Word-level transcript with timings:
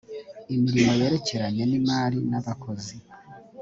imirimo 0.53 0.91
yerekeranye 1.01 1.63
n 1.69 1.73
imari 1.79 2.19
n 2.29 2.33
abakozi 2.39 2.95